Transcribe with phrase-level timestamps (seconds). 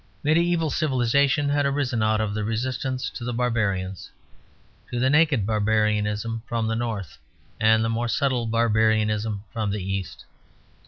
[0.25, 4.09] Mediæval civilization had arisen out of the resistance to the barbarians,
[4.89, 7.19] to the naked barbarism from the North
[7.59, 10.25] and the more subtle barbarism from the East.